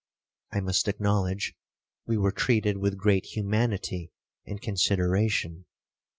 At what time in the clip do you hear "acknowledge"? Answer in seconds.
0.87-1.53